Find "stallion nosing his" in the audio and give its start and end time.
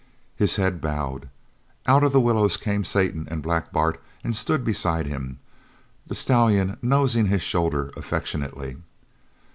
6.15-7.43